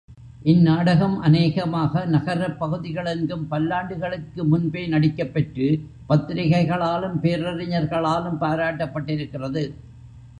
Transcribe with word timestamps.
இந் 0.43 0.61
நாடகம் 0.61 1.17
அநேகமாக 1.19 2.05
நகரப் 2.05 2.55
பகுதிகளெங்கும் 2.59 3.43
பல்லாண்டுகளுக்கு 3.51 4.43
முன்பே 4.43 4.87
நடிக்கப்பெற்று 4.87 5.67
பத்திரிகைகளாலும் 6.09 7.19
பேரறிஞர்களாலும் 7.21 8.41
பாராட்டப் 8.41 8.93
பட்டிருக்கிறது. 8.95 9.63